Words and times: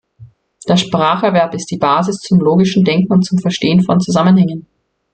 Der 0.67 0.77
Spracherwerb 0.77 1.53
ist 1.53 1.69
die 1.69 1.77
Basis 1.77 2.17
zum 2.21 2.39
logischen 2.39 2.83
Denken 2.83 3.13
und 3.13 3.21
zum 3.23 3.37
Verstehen 3.37 3.83
von 3.83 3.99
Zusammenhängen. 3.99 4.65